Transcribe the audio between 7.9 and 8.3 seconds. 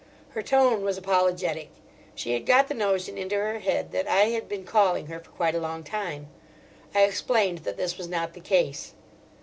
was